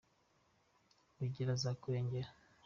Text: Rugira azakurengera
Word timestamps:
Rugira 1.17 1.51
azakurengera 1.57 2.29